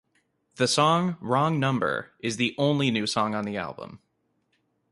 The 0.55 0.67
song 0.67 1.17
"Wrong 1.21 1.59
Number" 1.59 2.09
is 2.21 2.37
the 2.37 2.55
only 2.57 2.89
new 2.89 3.05
song 3.05 3.35
on 3.35 3.45
the 3.45 3.55
album. 3.57 3.99